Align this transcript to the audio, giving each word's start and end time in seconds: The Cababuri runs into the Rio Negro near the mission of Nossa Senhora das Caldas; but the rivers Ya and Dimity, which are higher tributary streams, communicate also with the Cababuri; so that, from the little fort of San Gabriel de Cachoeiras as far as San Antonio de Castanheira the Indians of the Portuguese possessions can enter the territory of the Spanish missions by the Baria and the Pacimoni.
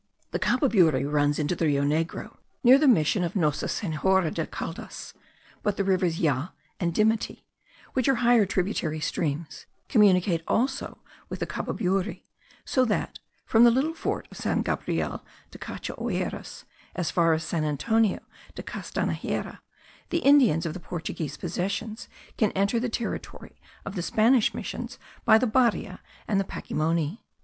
The 0.31 0.39
Cababuri 0.39 1.05
runs 1.05 1.37
into 1.37 1.55
the 1.55 1.67
Rio 1.67 1.83
Negro 1.83 2.37
near 2.63 2.79
the 2.79 2.87
mission 2.87 3.23
of 3.23 3.35
Nossa 3.35 3.67
Senhora 3.69 4.31
das 4.31 4.47
Caldas; 4.47 5.13
but 5.61 5.77
the 5.77 5.83
rivers 5.83 6.19
Ya 6.19 6.47
and 6.79 6.91
Dimity, 6.91 7.45
which 7.93 8.07
are 8.09 8.15
higher 8.15 8.47
tributary 8.47 8.99
streams, 8.99 9.67
communicate 9.89 10.41
also 10.47 10.97
with 11.29 11.39
the 11.39 11.45
Cababuri; 11.45 12.23
so 12.65 12.83
that, 12.83 13.19
from 13.45 13.63
the 13.63 13.69
little 13.69 13.93
fort 13.93 14.27
of 14.31 14.37
San 14.37 14.63
Gabriel 14.63 15.23
de 15.51 15.59
Cachoeiras 15.59 16.63
as 16.95 17.11
far 17.11 17.33
as 17.33 17.43
San 17.43 17.63
Antonio 17.63 18.21
de 18.55 18.63
Castanheira 18.63 19.59
the 20.09 20.25
Indians 20.25 20.65
of 20.65 20.73
the 20.73 20.79
Portuguese 20.79 21.37
possessions 21.37 22.07
can 22.37 22.51
enter 22.53 22.79
the 22.79 22.89
territory 22.89 23.61
of 23.85 23.93
the 23.93 24.01
Spanish 24.01 24.51
missions 24.55 24.97
by 25.25 25.37
the 25.37 25.45
Baria 25.45 25.99
and 26.27 26.39
the 26.39 26.43
Pacimoni. 26.43 27.19